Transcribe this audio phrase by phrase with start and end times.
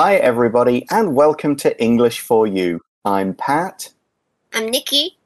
[0.00, 2.82] Hi, everybody, and welcome to English for You.
[3.04, 3.92] I'm Pat,
[4.52, 5.18] I'm Nikki.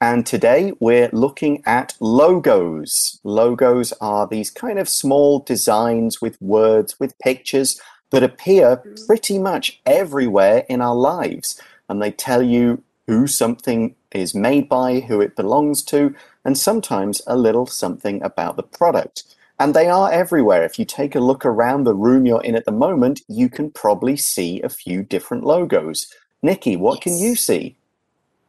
[0.00, 3.20] and today we're looking at logos.
[3.22, 7.78] Logos are these kind of small designs with words, with pictures
[8.12, 9.04] that appear mm-hmm.
[9.06, 15.00] pretty much everywhere in our lives, and they tell you who something is made by,
[15.00, 16.14] who it belongs to,
[16.46, 19.24] and sometimes a little something about the product.
[19.58, 20.64] And they are everywhere.
[20.64, 23.70] If you take a look around the room you're in at the moment, you can
[23.70, 26.06] probably see a few different logos.
[26.42, 27.76] Nikki, what can you see?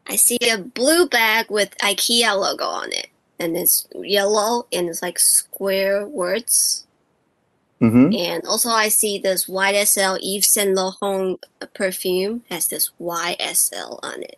[0.08, 3.08] I see a blue bag with IKEA logo on it,
[3.40, 6.86] and it's yellow and it's like square words.
[7.80, 11.40] hmm And also, I see this YSL Yves Saint Laurent
[11.74, 14.38] perfume has this YSL on it.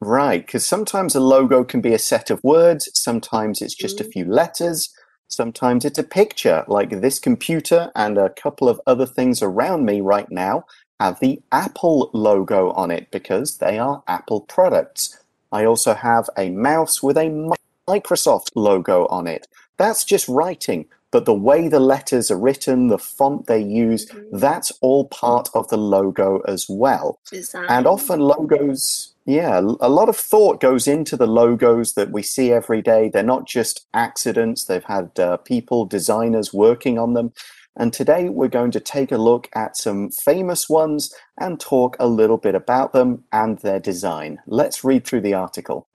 [0.00, 4.04] Right, because sometimes a logo can be a set of words, sometimes it's just a
[4.04, 4.12] Mhm.
[4.12, 4.90] few letters,
[5.28, 10.00] sometimes it's a picture, like this computer and a couple of other things around me
[10.00, 10.64] right now
[11.00, 15.18] have the Apple logo on it because they are Apple products.
[15.52, 17.52] I also have a mouse with a
[17.88, 19.46] Microsoft logo on it.
[19.76, 24.40] That's just writing, but the way the letters are written, the font they use, Mhm.
[24.40, 27.18] that's all part of the logo as well.
[27.30, 27.66] Design.
[27.68, 32.52] And often logos, yeah, a lot of thought goes into the logos that we see
[32.52, 33.08] every day.
[33.08, 37.32] They're not just accidents, they've had uh, people, designers working on them.
[37.76, 42.06] And today we're going to take a look at some famous ones and talk a
[42.06, 44.38] little bit about them and their design.
[44.46, 45.88] Let's read through the article.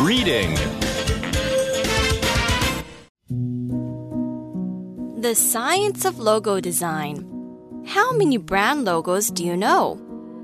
[0.00, 0.54] Reading.
[5.20, 7.37] The science of logo design.
[7.88, 9.98] How many brand logos do you know?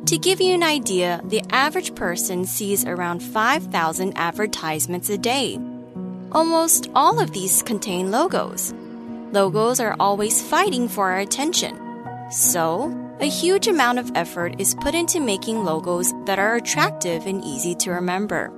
[0.07, 5.59] To give you an idea, the average person sees around 5,000 advertisements a day.
[6.33, 8.73] Almost all of these contain logos.
[9.33, 11.79] Logos are always fighting for our attention.
[12.31, 17.45] So, a huge amount of effort is put into making logos that are attractive and
[17.45, 18.51] easy to remember.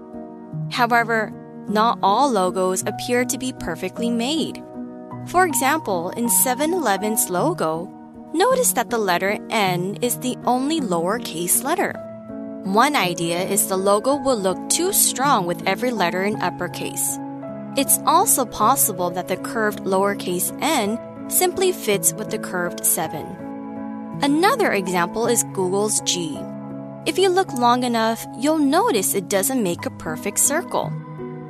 [0.71, 1.33] However,
[1.69, 4.63] not all logos appear to be perfectly made.
[5.27, 7.93] For example, in 7 Eleven's logo,
[8.35, 11.95] notice that the letter N is the only lowercase letter.
[12.65, 17.19] One idea is the logo will look too strong with every letter in uppercase.
[17.77, 20.99] It's also possible that the curved lowercase n
[21.29, 24.19] simply fits with the curved 7.
[24.23, 26.41] Another example is Google's G.
[27.05, 30.91] If you look long enough, you'll notice it doesn't make a perfect circle.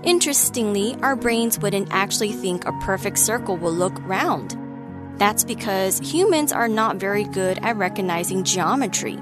[0.03, 4.57] Interestingly, our brains wouldn't actually think a perfect circle will look round.
[5.19, 9.19] That's because humans are not very good at recognizing geometry.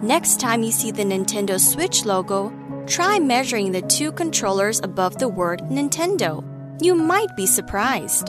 [0.00, 2.52] Next time you see the Nintendo Switch logo,
[2.86, 6.42] try measuring the two controllers above the word Nintendo.
[6.82, 8.28] You might be surprised.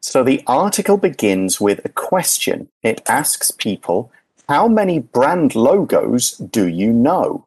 [0.00, 2.68] So the article begins with a question.
[2.82, 4.12] It asks people,
[4.48, 7.45] How many brand logos do you know?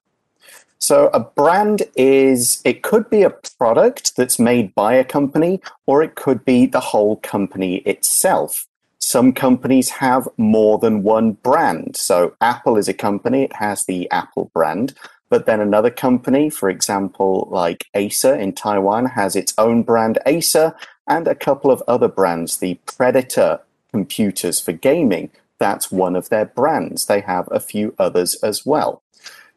[0.80, 6.02] So a brand is, it could be a product that's made by a company, or
[6.02, 8.66] it could be the whole company itself.
[9.00, 11.98] Some companies have more than one brand.
[11.98, 14.94] So Apple is a company, it has the Apple brand.
[15.30, 20.76] But then another company, for example, like Acer in Taiwan, has its own brand Acer
[21.08, 22.58] and a couple of other brands.
[22.58, 23.60] The Predator
[23.92, 25.30] computers for gaming,
[25.60, 27.06] that's one of their brands.
[27.06, 29.04] They have a few others as well.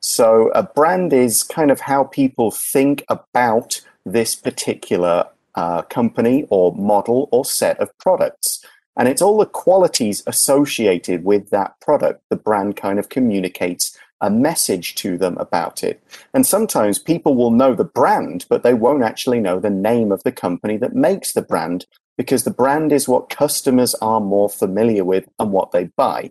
[0.02, 6.74] So a brand is kind of how people think about this particular uh, company or
[6.74, 8.64] model or set of products.
[8.96, 12.22] And it's all the qualities associated with that product.
[12.28, 16.02] The brand kind of communicates a message to them about it.
[16.34, 20.22] And sometimes people will know the brand, but they won't actually know the name of
[20.24, 21.86] the company that makes the brand
[22.16, 26.30] because the brand is what customers are more familiar with and what they buy.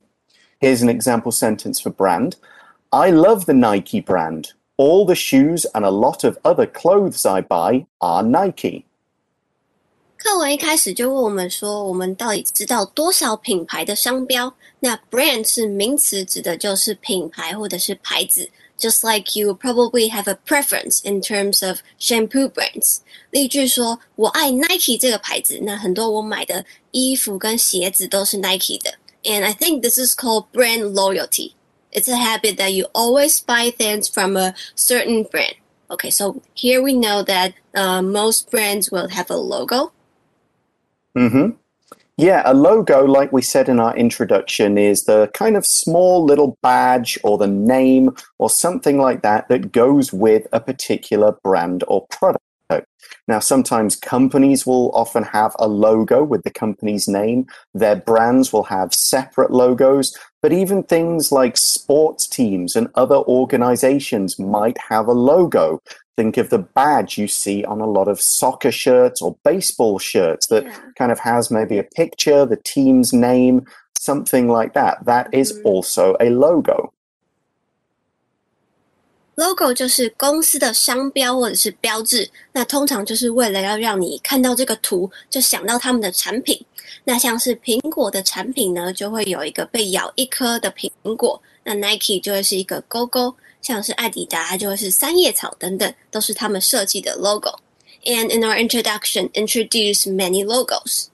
[0.59, 2.35] Here's an example sentence for brand.
[2.90, 4.52] I love the Nike brand.
[4.76, 8.84] All the shoes and a lot of other clothes I buy are Nike.
[10.18, 14.52] 课文一开始就问我们说，我们到底知道多少品牌的商标？
[14.80, 18.48] 那 brand 是名词，指的就是品牌或者是牌子。
[18.78, 22.98] Just like you probably have a preference in terms of shampoo brands。
[23.30, 28.94] 例句说，我爱 Nike 这个牌子，那很多我买的衣服跟鞋子都是 Nike 的。
[29.24, 31.52] And I think this is called brand loyalty.
[31.91, 35.55] It's a habit that you always buy things from a certain brand.
[35.89, 39.91] Okay, so here we know that uh, most brands will have a logo.
[41.17, 41.57] Mm-hmm.
[42.17, 46.57] Yeah, a logo, like we said in our introduction, is the kind of small little
[46.61, 52.05] badge or the name or something like that that goes with a particular brand or
[52.07, 52.43] product.
[53.27, 57.47] Now, sometimes companies will often have a logo with the company's name.
[57.73, 64.39] Their brands will have separate logos, but even things like sports teams and other organizations
[64.39, 65.81] might have a logo.
[66.17, 70.47] Think of the badge you see on a lot of soccer shirts or baseball shirts
[70.47, 70.75] that Yeah.
[70.97, 73.65] kind of has maybe a picture, the team's name,
[73.97, 75.05] something like that.
[75.05, 75.61] That is Mhm.
[75.65, 76.91] also a logo
[79.36, 86.58] logo 就是公司的商标或者是标志，那通常就是为了要让你看到这个图就想到他们的产品。
[87.04, 101.08] 那像是苹果的产品呢，就会有一个被咬一颗的苹果，那 Nike 就会是一个勾勾，像是艾迪达它就会是三叶草等等，都是他们设计的 logo。And in our introduction, introduce many logos.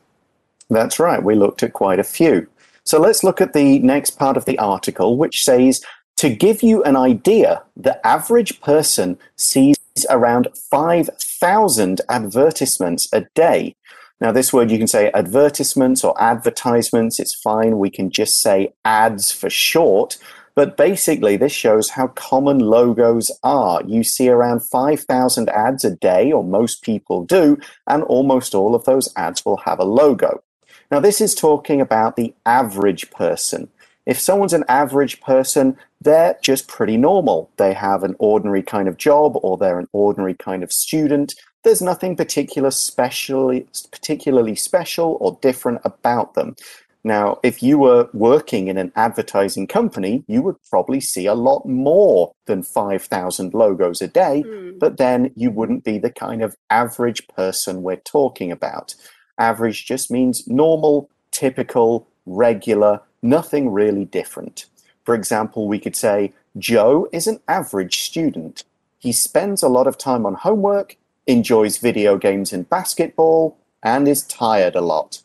[0.69, 1.23] That's right.
[1.23, 2.47] We looked at quite a few.
[2.85, 5.81] So let's look at the next part of the article, which says
[6.18, 9.78] to give you an idea, the average person sees
[10.10, 13.76] around 5,000 advertisements a day.
[14.20, 17.78] Now, this word you can say advertisements or advertisements, it's fine.
[17.78, 20.18] We can just say ads for short.
[20.56, 23.84] But basically, this shows how common logos are.
[23.86, 28.86] You see around 5,000 ads a day, or most people do, and almost all of
[28.86, 30.44] those ads will have a logo.
[30.90, 33.70] Now, this is talking about the average person.
[34.08, 37.52] If someone's an average person, they're just pretty normal.
[37.58, 41.36] They have an ordinary kind of job or they're an ordinary kind of student.
[41.64, 46.56] There's nothing particular specially, particularly special or different about them.
[47.04, 51.66] Now, if you were working in an advertising company, you would probably see a lot
[51.66, 54.78] more than 5,000 logos a day, Hmm.
[54.80, 58.96] but then you wouldn't be the kind of average person we're talking about.
[59.38, 64.67] Average just means normal, typical, regular, nothing really different.
[65.05, 68.65] For example, we could say, Joe is an average student.
[68.99, 70.97] He spends a lot of time on homework,
[71.27, 75.23] enjoys video games and basketball, and is tired a lot.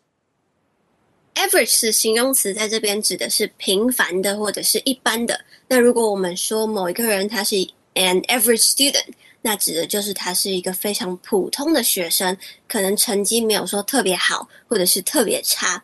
[1.37, 5.39] average 是形容词，在这边指的是平凡的或者是一般的。
[5.67, 7.55] 那如果我们说某一个人他是
[7.93, 12.35] an average student，那指的就是他是一个非常普通的学生，
[12.67, 15.81] 可能成绩没有说特别好，或者是特别差。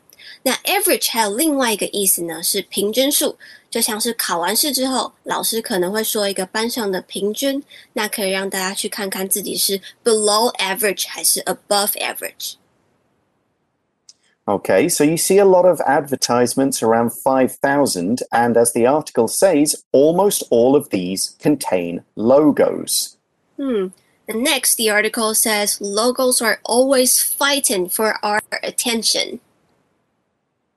[0.47, 3.35] 那 average 还有另外一个意思呢，是平均数，
[3.69, 7.63] 就像是考完试之后，老师可能会说一个班上的平均，
[7.93, 12.53] 那可以让大家去看看自己是 below average 还是 above average。
[14.45, 19.83] Okay, so you see a lot of advertisements around 5,000, and as the article says,
[19.93, 23.15] almost all of these contain logos.
[23.55, 23.93] Hmm.
[24.27, 29.39] And next, the article says logos are always fighting for our attention.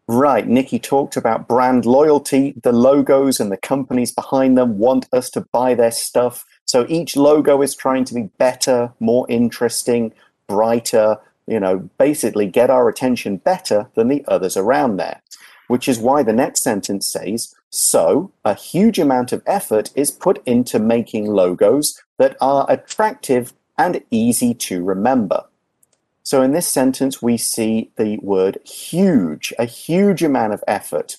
[0.08, 2.54] Right, Nikki talked about brand loyalty.
[2.64, 6.46] The logos and the companies behind them want us to buy their stuff.
[6.66, 10.14] So each logo is trying to be better, more interesting,
[10.48, 11.18] brighter,
[11.48, 15.22] you know, basically get our attention better than the others around there.
[15.68, 20.46] Which is why the next sentence says So, a huge amount of effort is put
[20.46, 25.44] into making logos that are attractive and easy to remember.
[26.24, 31.18] So in this sentence, we see the word huge, a huge amount of effort.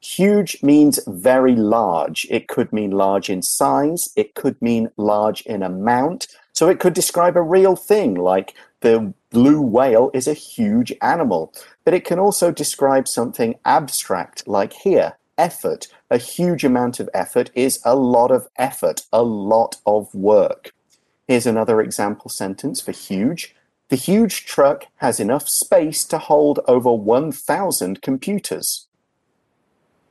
[0.00, 2.26] Huge means very large.
[2.28, 4.10] It could mean large in size.
[4.16, 6.26] It could mean large in amount.
[6.52, 11.54] So it could describe a real thing like the blue whale is a huge animal.
[11.84, 15.86] But it can also describe something abstract like here, effort.
[16.10, 20.72] A huge amount of effort is a lot of effort, a lot of work.
[21.28, 23.54] Here's another example sentence for huge.
[23.91, 28.83] The huge truck has enough space to hold over 1,000 computers.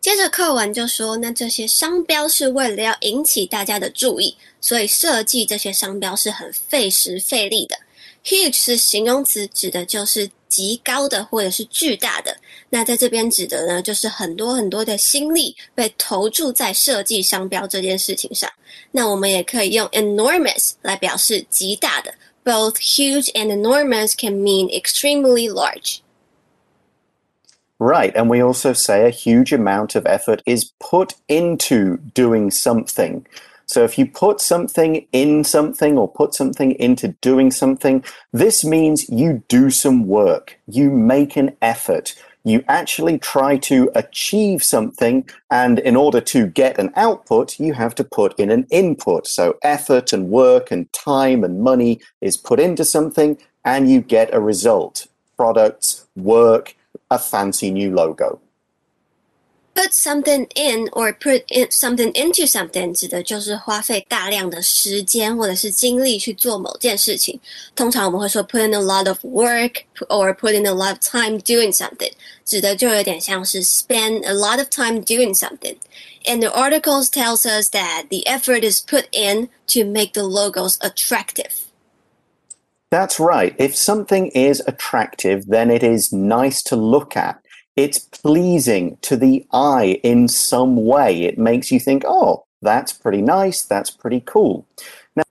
[0.00, 7.76] 接着课文就说，那这些商标是为了要引起大家的注意，所以设计这些商标是很费时费力的。
[8.24, 12.36] Huge 是形容词，指的就是极高的或者是巨大的。
[12.70, 18.50] 那在这边指的呢，就是很多很多的心力被投注在设计商标这件事情上。
[18.90, 22.14] 那我们也可以用 enormous 来表示极大的。
[22.43, 26.01] both huge and enormous can mean extremely large.
[27.79, 33.25] Right, and we also say a huge amount of effort is put into doing something.
[33.65, 39.09] So if you put something in something or put something into doing something, this means
[39.09, 45.79] you do some work, you make an effort, you actually try to achieve something, and
[45.79, 49.27] in order to get an output, you have to put in an input.
[49.27, 54.33] So effort and work and time and money is put into something, and you get
[54.33, 55.07] a result
[55.37, 56.75] products, work,
[57.09, 58.39] a fancy new logo
[59.80, 67.38] Put something in or put in something into something 指的就是花费大量的时间或者是精力去做某件事情。
[67.74, 72.10] 通常我们会说 put in a lot of work or put in a lot of time doing something，
[72.46, 78.80] 指的就有点像是 spend a lot of time doing something。And the articles tells us that the effort is
[78.80, 81.52] put in to make the logos attractive.
[82.88, 83.54] That's right.
[83.58, 87.36] If something is attractive, then it is nice to look at
[87.81, 91.23] it's pleasing to the eye in some way.
[91.23, 94.67] It makes you think, oh, that's pretty nice, that's pretty cool.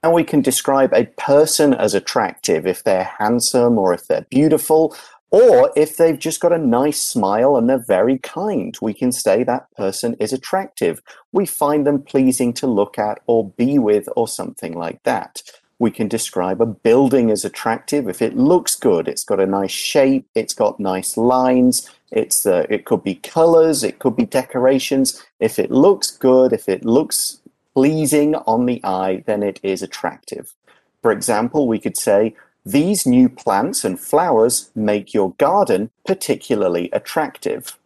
[0.03, 4.93] Now we can describe a person as attractive if they're handsome or if they're beautiful
[5.29, 8.77] or if they've just got a nice smile and they're very kind.
[8.81, 11.01] We can say that person is attractive.
[11.31, 15.41] We find them pleasing to look at or be with or something like that.
[15.79, 19.71] We can describe a building as attractive if it looks good, it's got a nice
[19.71, 25.22] shape, it's got nice lines, it's uh, it could be colors, it could be decorations.
[25.38, 27.38] If it looks good, if it looks
[27.74, 30.54] pleasing on the eye, then it is attractive.
[31.02, 37.76] For example, we could say these new plants and flowers make your garden particularly attractive.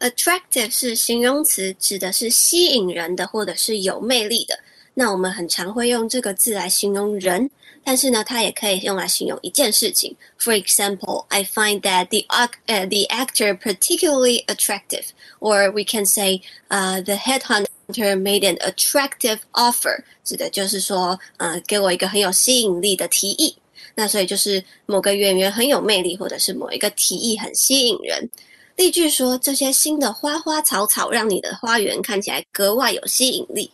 [0.00, 4.58] Attractive 是形容词，指的是吸引人的或者是有魅力的。
[4.94, 7.50] 那我们很常会用这个字来形容人，
[7.83, 10.15] 但是呢，它也可以用来形容一件事情。
[10.39, 12.47] For example, I find that the uh,
[12.87, 15.07] the actor particularly attractive,
[15.39, 17.67] or we can say, uh, the headhunter
[18.17, 23.55] made an attractive offer，指的就是说，呃，给我一个很有吸引力的提议。
[23.95, 28.27] 那所以就是某个演员很有魅力，或者是某一个提议很吸引人。
[28.75, 33.69] 例句说，这些新的花花草草让你的花园看起来格外有吸引力。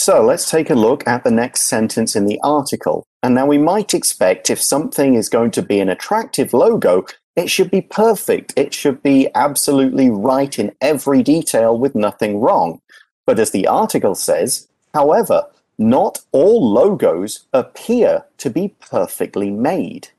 [0.00, 3.04] So let's take a look at the next sentence in the article.
[3.20, 7.50] And now we might expect if something is going to be an attractive logo, it
[7.50, 8.52] should be perfect.
[8.56, 12.80] It should be absolutely right in every detail with nothing wrong.
[13.26, 15.46] But as the article says, however,
[15.78, 20.10] not all logos appear to be perfectly made.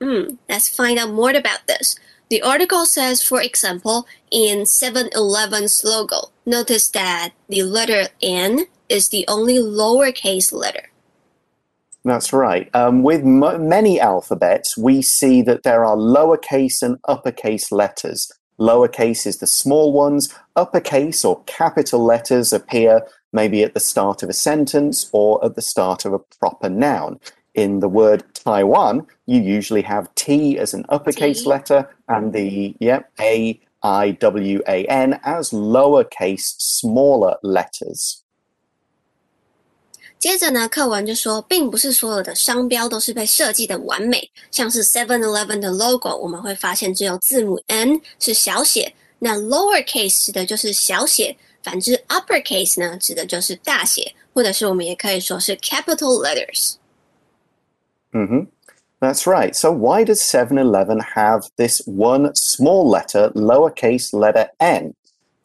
[0.00, 1.98] Hmm, let's find out more about this.
[2.30, 9.08] The article says, for example, in 7 Eleven's logo, notice that the letter N is
[9.08, 10.90] the only lowercase letter.
[12.04, 12.70] That's right.
[12.74, 18.30] Um, with many alphabets, we see that there are lowercase and uppercase letters.
[18.58, 24.28] Lowercase is the small ones, uppercase or capital letters appear maybe at the start of
[24.28, 27.20] a sentence or at the start of a proper noun
[27.53, 31.49] in the word Taiwan, you usually have T as an uppercase T.
[31.49, 38.19] letter and the yep A I W A N as lowercase smaller letters.
[40.19, 44.31] 接着呢，课文就说，并不是所有的商标都是被设计的完美。
[44.51, 56.75] 像是 Seven Eleven 的 logo，我们会发现只有字母 N 是小写，那 lowercase 指的就是小写，反之 uppercase 呢，指的就是大写，或者是我们也可以说是 capital letters。
[58.14, 58.40] Mm-hmm.
[59.00, 59.54] That's right.
[59.54, 64.94] So why does 7-Eleven have this one small letter, lowercase letter n?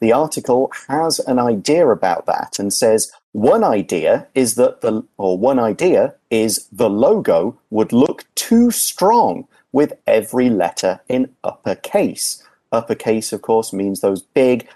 [0.00, 5.38] The article has an idea about that and says one idea is that the or
[5.38, 12.42] one idea is the logo would look too strong with every letter in uppercase.
[12.70, 14.68] Uppercase, of course, means those big,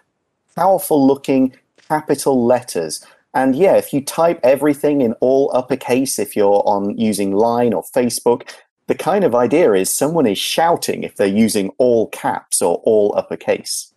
[0.57, 1.54] powerful looking
[1.88, 3.04] capital letters.
[3.34, 7.84] And yeah, if you type everything in all uppercase, if you're on using Line or
[7.84, 8.44] Facebook,
[8.88, 13.15] the kind of idea is someone is shouting if they're using all caps or all
[13.15, 13.89] uppercase.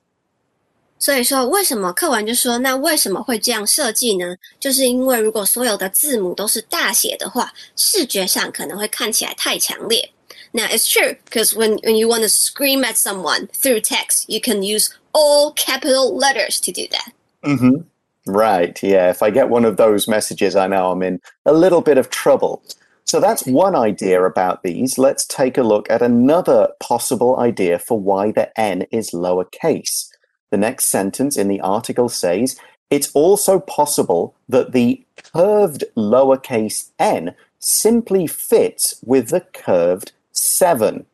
[0.99, 4.35] 所以说，为什么课文就说，那为什么会这样设计呢？
[4.59, 10.11] 就是因为如果所有的字母都是大写的话，视觉上可能会看起来太强烈。
[10.52, 14.62] Now it's true because when when you want to scream at someone through text, you can
[14.62, 17.12] use all capital letters to do that.
[17.42, 17.85] Mm-hmm.
[18.28, 18.82] Right.
[18.84, 19.10] Yeah.
[19.10, 22.10] If I get one of those messages, I know I'm in a little bit of
[22.10, 22.63] trouble.
[23.06, 24.98] So that's one idea about these.
[24.98, 30.08] Let's take a look at another possible idea for why the n is lowercase.
[30.51, 32.58] The next sentence in the article says
[32.90, 41.06] it's also possible that the curved lowercase n simply fits with the curved 7.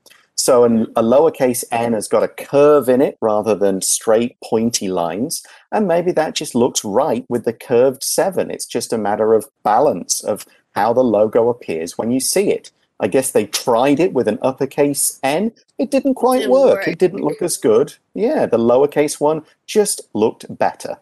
[0.48, 4.88] So an, a lowercase n has got a curve in it rather than straight pointy
[4.88, 5.46] lines.
[5.74, 8.50] And maybe that just looks right with the curved 7.
[8.50, 12.72] It's just a matter of balance of how the logo appears when you see it.
[13.02, 15.52] I guess they tried it with an uppercase N.
[15.78, 16.78] It didn't quite didn't work.
[16.78, 16.88] work.
[16.88, 17.96] It didn't look as good.
[18.14, 20.96] Yeah, the lowercase one just looked better.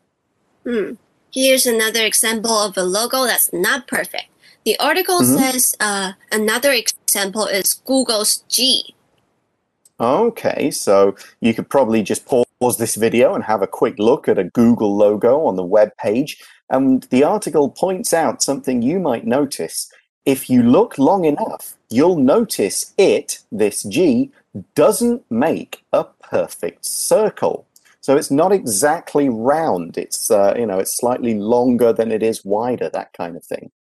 [0.64, 0.94] Hmm.
[1.32, 4.26] Here's another example of a logo that's not perfect.
[4.66, 5.38] The article mm-hmm.
[5.38, 8.95] says uh, another example is Google's G
[10.00, 14.38] Okay, so you could probably just pause this video and have a quick look at
[14.38, 16.38] a Google logo on the web page.
[16.70, 19.92] And the article points out something you might notice.
[20.26, 24.32] If you look long enough, you'll notice it, this G,
[24.74, 27.68] doesn't make a perfect circle.
[28.02, 29.98] So it's not exactly round.
[29.98, 32.90] It's uh, you know it's slightly longer than it is wider.
[32.90, 33.72] That kind of thing.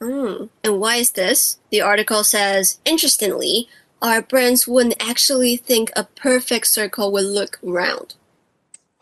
[0.00, 0.48] Mm.
[0.62, 1.58] And why is this?
[1.70, 3.68] The article says, interestingly,
[4.04, 8.14] our brains wouldn't actually think a perfect circle would look round.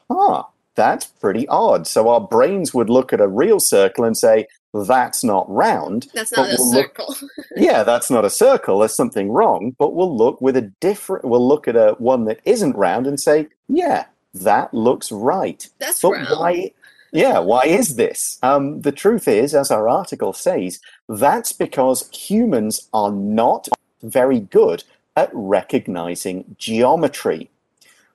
[0.09, 1.89] Ah, that's pretty odd.
[1.89, 6.07] So our brains would look at a real circle and say, that's not round.
[6.15, 7.17] That's not a we'll circle.
[7.21, 8.79] Look, yeah, that's not a circle.
[8.79, 9.75] There's something wrong.
[9.77, 11.25] But we'll look with a different.
[11.25, 15.69] We'll look at a one that isn't round and say, yeah, that looks right.
[15.79, 16.29] That's but round.
[16.31, 16.71] why?
[17.13, 18.39] Yeah, why is this?
[18.43, 23.69] Um, the truth is, as our article says, that's because humans are not
[24.03, 24.85] very good
[25.17, 27.51] at recognizing geometry.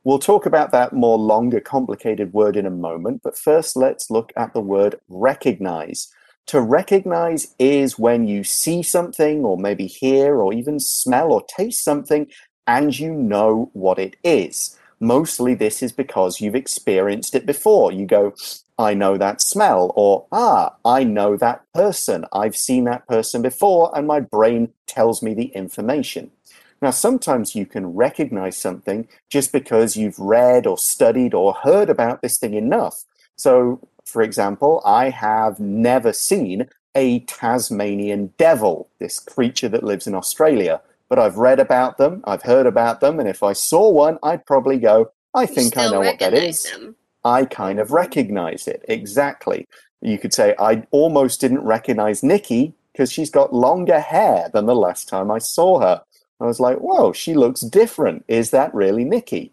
[0.03, 4.31] We'll talk about that more longer, complicated word in a moment, but first let's look
[4.37, 6.13] at the word recognize.
[6.47, 11.83] To recognize is when you see something, or maybe hear, or even smell or taste
[11.83, 12.27] something,
[12.65, 14.77] and you know what it is.
[14.99, 17.91] Mostly this is because you've experienced it before.
[17.91, 18.33] You go,
[18.79, 22.25] I know that smell, or ah, I know that person.
[22.31, 26.31] I've seen that person before, and my brain tells me the information.
[26.81, 32.21] Now, sometimes you can recognize something just because you've read or studied or heard about
[32.21, 33.03] this thing enough.
[33.35, 40.15] So, for example, I have never seen a Tasmanian devil, this creature that lives in
[40.15, 44.17] Australia, but I've read about them, I've heard about them, and if I saw one,
[44.23, 46.63] I'd probably go, I You think I know what that is.
[46.63, 46.95] them.
[47.23, 48.83] I kind of recognize it.
[48.87, 49.67] Exactly.
[50.01, 54.75] You could say, I almost didn't recognize Nikki because she's got longer hair than the
[54.75, 56.01] last time I saw her.
[56.40, 58.24] I was like, whoa, she looks different.
[58.26, 59.52] Is that really Nikki?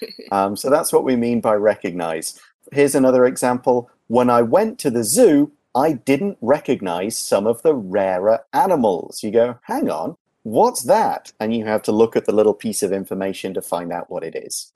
[0.31, 2.39] um, so that's what we mean by recognize.
[2.71, 3.89] Here's another example.
[4.07, 9.23] When I went to the zoo, I didn't recognize some of the rarer animals.
[9.23, 11.31] You go, hang on, what's that?
[11.39, 14.23] And you have to look at the little piece of information to find out what
[14.23, 14.71] it is.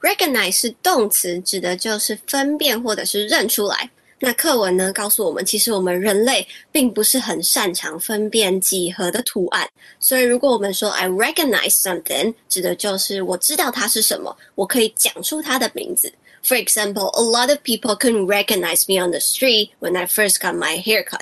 [0.00, 3.90] Recognize 是动词，指的就是分辨或者是认出来。
[4.20, 9.68] 那课文呢告诉我们，其实我们人类并不是很擅长分辨几何的图案，
[10.00, 16.10] 所以如果我们说 I recognize something，指的就是我知道它是什么，我可以讲出它的名字。
[16.42, 20.54] For example, a lot of people couldn't recognize me on the street when I first got
[20.54, 21.20] my haircut.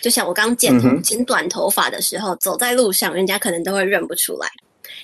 [0.00, 4.48] 就像我刚剪头、嗯哼剪短头发的时候，走在路上，人家可能都会认不出来。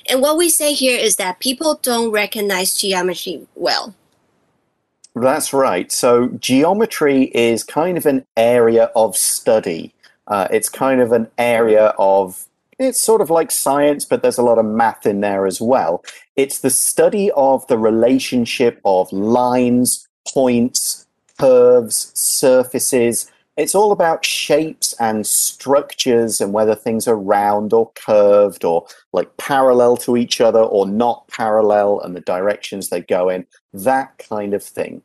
[0.07, 3.93] And what we say here is that people don't recognize geometry well.
[5.16, 5.92] That's right.
[5.92, 9.94] So geometry is kind of an area of study.
[10.28, 12.46] Uh, it's kind of an area of
[12.78, 16.04] it's sort of like science, but there's a lot of math in there as well.
[16.38, 21.06] It's the study of the relationship of lines, points,
[21.38, 28.65] curves, surfaces It's all about shapes and structures and whether things are round or curved
[28.65, 33.47] or like parallel to each other or not parallel and the directions they go in.
[33.73, 35.03] That kind of thing.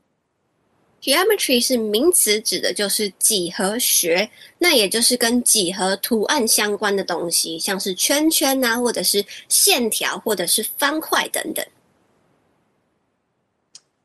[1.00, 11.64] Geometry 是名词，指的就是几何学，那也就是跟几何图案相关的东西，像是圈圈啊，或者是线条，或者是方块等等。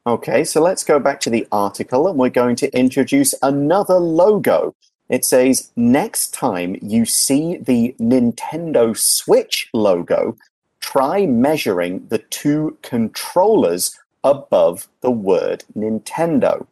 [0.07, 4.73] Okay, so let's go back to the article and we're going to introduce another logo.
[5.09, 10.37] It says, next time you see the Nintendo Switch logo,
[10.79, 16.65] try measuring the two controllers above the word Nintendo.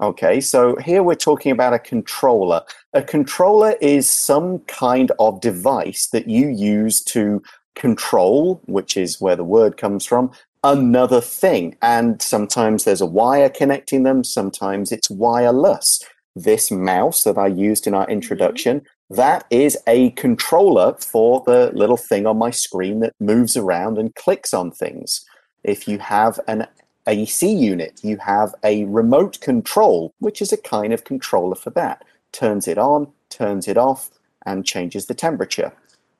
[0.00, 2.62] Okay, so here we're talking about a controller.
[2.92, 7.42] A controller is some kind of device that you use to
[7.74, 10.30] control, which is where the word comes from,
[10.64, 11.76] another thing.
[11.82, 16.02] And sometimes there's a wire connecting them, sometimes it's wireless.
[16.34, 18.12] This mouse that I used in our mm-hmm.
[18.12, 23.98] introduction, that is a controller for the little thing on my screen that moves around
[23.98, 25.24] and clicks on things.
[25.62, 26.66] If you have an
[27.06, 32.02] AC unit, you have a remote control, which is a kind of controller for that.
[32.32, 34.10] Turns it on, turns it off,
[34.46, 35.72] and changes the temperature.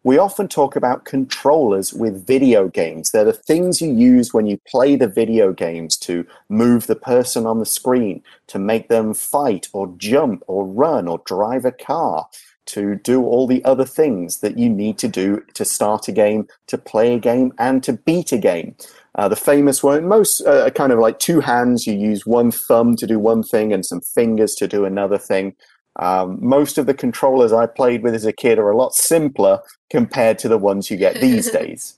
[0.05, 3.11] We often talk about controllers with video games.
[3.11, 7.47] They're the things you use when you play the video games to move the person
[7.47, 12.29] on the screen, to make them fight or jump or run or drive a car,
[12.67, 16.49] to do all the other things that you need to do to start a game,
[16.67, 18.77] to play a game, and to beat a game.
[19.14, 22.95] Uh, the famous one, most uh, kind of like two hands, you use one thumb
[22.97, 25.55] to do one thing and some fingers to do another thing.
[25.95, 29.60] Um, most of the controllers I played with as a kid are a lot simpler
[29.89, 31.95] compared to the ones you get these days.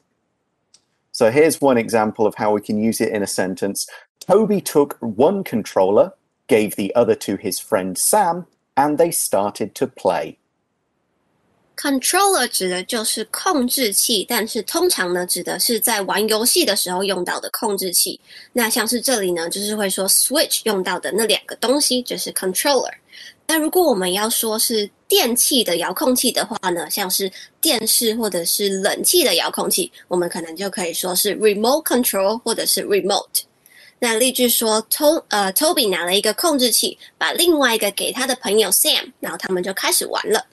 [1.11, 3.85] So here's one example of how we can use it in a sentence.
[4.19, 6.13] Toby took one controller,
[6.47, 10.37] gave the other to his friend Sam, and they started to play.
[11.75, 18.19] Controller 指的就是控制器，但是通常呢，指的是在玩游戏的时候用到的控制器。
[18.53, 22.91] 那像是这里呢，就是会说 Switch 用到的那两个东西就是 controller。
[23.47, 33.41] 那如果我们要说是电器的遥控器的话呢，像是电视或者是冷气的遥控器，我们可能就可以说是 remote control 或者是 remote。
[33.99, 40.45] 那例句说，To 呃 Toby 拿了一个控制器，把另外一个给他的朋友 Sam，然后他们就开始玩了。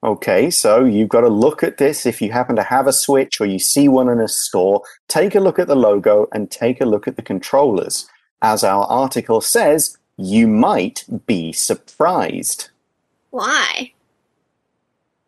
[0.00, 2.06] Okay, so you've got to look at this.
[2.06, 5.36] If you happen to have a Switch or you see one in a store, take
[5.36, 8.06] a look at the logo and take a look at the controllers.
[8.40, 12.69] As our article says, you might be surprised.
[13.29, 13.93] Why?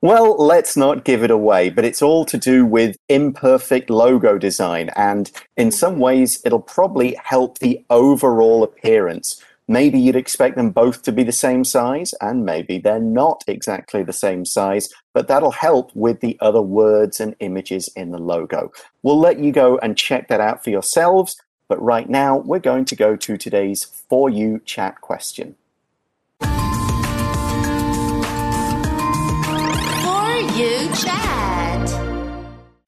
[0.01, 4.89] Well, let's not give it away, but it's all to do with imperfect logo design,
[4.95, 9.43] and in some ways, it'll probably help the overall appearance.
[9.67, 14.01] Maybe you'd expect them both to be the same size, and maybe they're not exactly
[14.01, 18.71] the same size, but that'll help with the other words and images in the logo.
[19.03, 22.83] We'll let you go and check that out for yourselves, but right now we're going
[22.85, 25.55] to go to today's For You chat question.
[26.41, 26.47] For
[30.57, 31.89] You chat.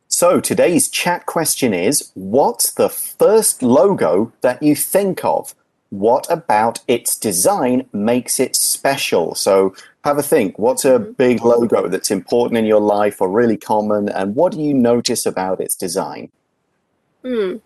[0.09, 5.55] So today's chat question is What's the first logo that you think of?
[5.91, 9.35] what about its design makes it special?
[9.35, 10.57] So have a think.
[10.57, 11.11] What's a Mm-hmm.
[11.17, 14.07] big logo that's important in your life or really common?
[14.07, 16.31] And what do you notice about its design?
[17.23, 17.57] Hmm.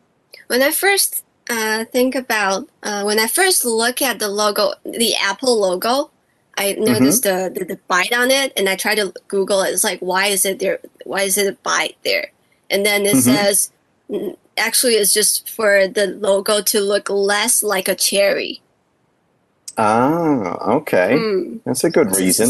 [0.47, 5.15] When I first uh, think about uh, when I first look at the logo, the
[5.15, 6.11] Apple logo,
[6.57, 9.71] I noticed the, the the bite on it, and I try to Google it.
[9.73, 10.79] It's like, why is it there?
[11.05, 12.31] Why is it a bite there?
[12.69, 13.21] And then it Mhm.
[13.21, 13.71] says,
[14.09, 18.61] mm, actually, it's just for the logo to look less like a cherry.
[19.77, 21.17] Ah, okay.
[21.17, 21.57] Hmm.
[21.65, 22.49] That's a good reason.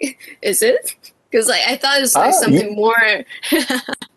[0.42, 0.94] Is it?
[1.30, 3.24] Because like I thought it was like Ah, something more.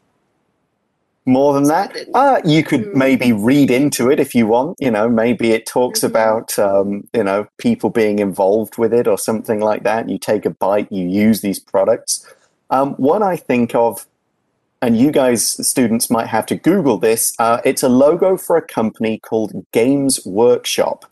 [1.26, 2.98] More than that, uh, you could Hmm.
[2.98, 4.78] maybe read into it if you want.
[4.80, 6.08] You know, maybe it talks Mhm.
[6.08, 10.10] about um, you know people being involved with it or something like that.
[10.10, 12.26] You take a bite, you use these products.
[12.72, 14.08] Um, one I think of,
[14.82, 17.34] and you guys, students, might have to Google this.
[17.38, 21.06] Uh, it's a logo for a company called Games Workshop,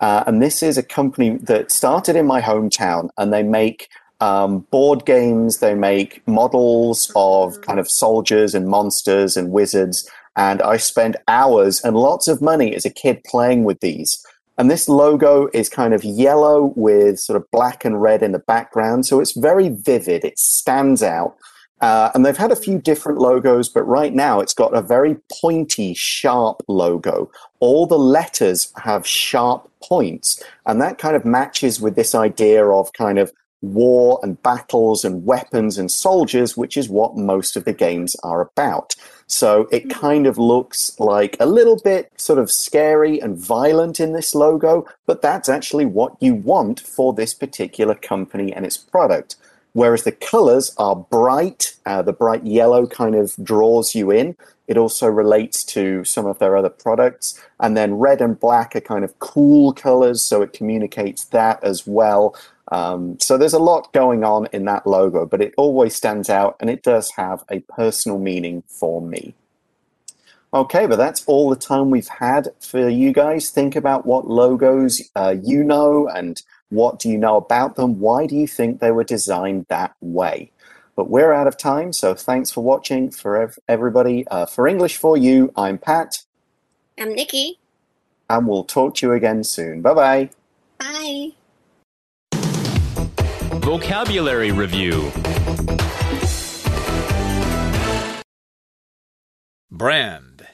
[0.00, 3.88] uh, and this is a company that started in my hometown, and they make
[4.24, 5.58] um, board games.
[5.58, 10.08] They make models of kind of soldiers and monsters and wizards.
[10.34, 14.24] And I spent hours and lots of money as a kid playing with these.
[14.56, 18.38] And this logo is kind of yellow with sort of black and red in the
[18.38, 19.04] background.
[19.04, 20.24] So it's very vivid.
[20.24, 21.36] It stands out.
[21.80, 25.16] Uh, and they've had a few different logos, but right now it's got a very
[25.40, 27.30] pointy, sharp logo.
[27.60, 30.42] All the letters have sharp points.
[30.64, 33.30] And that kind of matches with this idea of kind of
[33.72, 38.40] war and battles and weapons and soldiers, which is what most of the games are
[38.40, 38.94] about.
[39.26, 44.12] So it kind of looks like a little bit sort of scary and violent in
[44.12, 49.36] this logo, but that's actually what you want for this particular company and its product.
[49.72, 54.36] Whereas the colors are bright, uh, the bright yellow kind of draws you in.
[54.68, 57.40] It also relates to some of their other products.
[57.58, 61.86] And then red and black are kind of cool colors, so it communicates that as
[61.88, 62.36] well.
[62.74, 66.56] Um, so there's a lot going on in that logo, but it always stands out
[66.58, 69.32] and it does have a personal meaning for me.
[70.52, 73.50] Okay, but that's all the time we've had for you guys.
[73.50, 78.00] Think about what logos uh, you know and what do you know about them?
[78.00, 80.50] Why do you think they were designed that way?
[80.96, 83.10] But we're out of time, so thanks for watching.
[83.12, 86.24] For ev- everybody, uh, for English for You, I'm Pat,
[86.98, 87.60] I'm Nikki.
[88.28, 89.80] and we'll talk to you again soon.
[89.80, 90.30] Bye bye.
[90.78, 91.43] Bye.
[93.64, 95.10] Vocabulary Review
[99.70, 100.46] Brand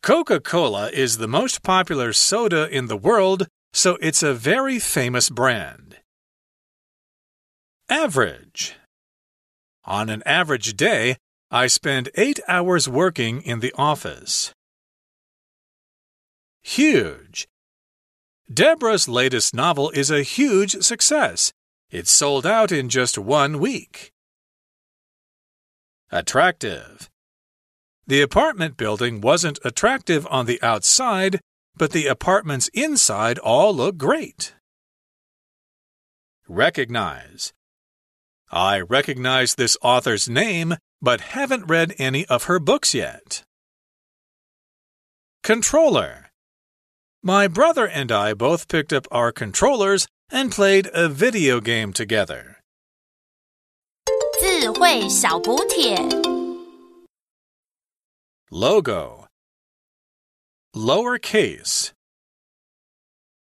[0.00, 5.28] Coca Cola is the most popular soda in the world, so it's a very famous
[5.28, 5.96] brand.
[7.88, 8.76] Average
[9.84, 11.16] On an average day,
[11.50, 14.52] I spend eight hours working in the office.
[16.62, 17.48] Huge
[18.48, 21.52] Deborah's latest novel is a huge success.
[21.94, 24.10] It sold out in just one week.
[26.10, 27.08] Attractive
[28.06, 31.40] the apartment building wasn't attractive on the outside,
[31.76, 34.54] but the apartments inside all look great.
[36.48, 37.52] Recognize.
[38.50, 43.44] I recognize this author's name, but haven't read any of her books yet.
[45.42, 46.30] Controller.
[47.22, 52.57] My brother and I both picked up our controllers and played a video game together.
[54.39, 55.97] 智慧小补帖。
[58.51, 59.27] Logo.
[60.73, 61.91] Lowercase.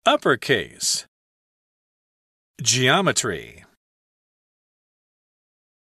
[0.05, 1.05] Uppercase.
[2.61, 3.60] Geometry.